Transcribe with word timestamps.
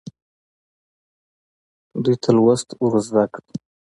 دوی 2.03 2.15
ته 2.23 2.29
لوست 2.37 2.67
ورزده 2.85 3.23
کړئ. 3.33 3.51